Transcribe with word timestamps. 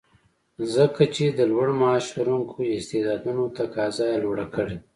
ځکه 0.75 1.03
چې 1.15 1.25
د 1.29 1.39
لوړ 1.51 1.67
معاش 1.79 2.05
لرونکو 2.17 2.57
استعدادونو 2.77 3.43
تقاضا 3.57 4.05
یې 4.13 4.17
لوړه 4.23 4.45
کړې 4.55 4.77